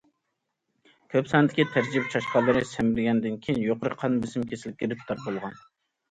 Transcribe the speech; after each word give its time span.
كۆپ 1.15 1.27
ساندىكى 1.33 1.65
تەجرىبە 1.73 2.09
چاشقانلىرى 2.13 2.63
سەمرىگەندىن 2.69 3.35
كېيىن 3.43 3.59
يۇقىرى 3.65 3.99
قان 3.99 4.17
بېسىمى 4.23 4.49
كېسىلىگە 4.55 4.79
گىرىپتار 4.85 5.21
بولغان. 5.27 5.55